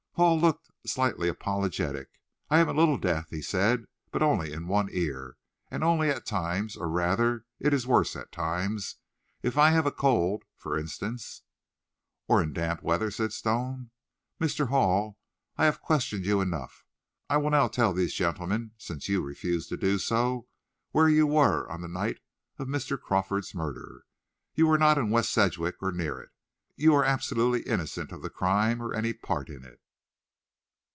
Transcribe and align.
Hall 0.15 0.37
looked 0.39 0.69
slightly 0.85 1.29
apologetic. 1.29 2.09
"I 2.49 2.59
am 2.59 2.67
a 2.69 2.73
little 2.73 2.97
deaf," 2.99 3.29
he 3.29 3.41
said; 3.41 3.85
"but 4.11 4.21
only 4.21 4.51
in 4.53 4.67
one 4.67 4.87
ear. 4.91 5.37
And 5.71 5.83
only 5.85 6.09
at 6.09 6.25
times 6.27 6.75
or, 6.75 6.89
rather, 6.89 7.45
it's 7.61 7.85
worse 7.87 8.15
at 8.17 8.31
times. 8.31 8.97
If 9.41 9.57
I 9.57 9.71
have 9.71 9.85
a 9.87 9.91
cold, 9.91 10.43
for 10.57 10.77
instance." 10.77 11.41
"Or 12.27 12.43
in 12.43 12.51
damp 12.53 12.83
weather?" 12.83 13.09
said 13.09 13.31
Stone. 13.33 13.89
"Mr. 14.39 14.67
Hall, 14.67 15.17
I 15.57 15.63
have 15.65 15.81
questioned 15.81 16.25
you 16.25 16.39
enough. 16.41 16.85
I 17.29 17.37
will 17.37 17.49
now 17.49 17.67
tell 17.69 17.93
these 17.93 18.13
gentlemen, 18.13 18.71
since 18.77 19.07
you 19.09 19.21
refuse 19.21 19.65
to 19.67 19.77
do 19.77 19.97
so, 19.97 20.45
where 20.91 21.07
you 21.09 21.25
were 21.25 21.67
on 21.71 21.79
the 21.81 21.87
night 21.87 22.19
of 22.59 22.67
Mr. 22.67 22.99
Crawford's 22.99 23.55
murder. 23.55 24.03
You 24.55 24.67
were 24.67 24.77
not 24.77 24.97
in 24.99 25.09
West 25.09 25.31
Sedgwick, 25.31 25.77
or 25.81 25.91
near 25.93 26.19
it. 26.19 26.29
You 26.75 26.93
are 26.95 27.03
absolutely 27.05 27.61
innocent 27.61 28.11
of 28.11 28.21
the 28.21 28.29
crime 28.29 28.81
or 28.83 28.93
any 28.93 29.13
part 29.13 29.49
in 29.49 29.63
it." 29.65 29.79